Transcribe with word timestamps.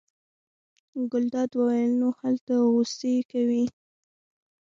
ګلداد 1.11 1.51
وویل: 1.55 1.91
نو 2.01 2.09
هلته 2.19 2.53
غوسې 2.71 3.15
کوې. 3.31 3.63